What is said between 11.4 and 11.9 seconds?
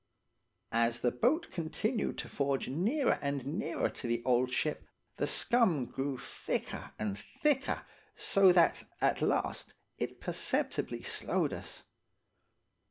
us.